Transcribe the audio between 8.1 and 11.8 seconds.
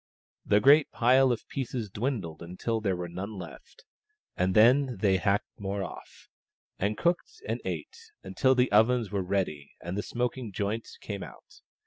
until the ovens were ready and the smoking joints came out.